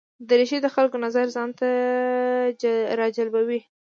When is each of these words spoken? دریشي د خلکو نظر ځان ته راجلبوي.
دریشي 0.29 0.57
د 0.61 0.67
خلکو 0.75 0.97
نظر 1.05 1.25
ځان 1.35 1.49
ته 1.59 1.67
راجلبوي. 2.99 3.59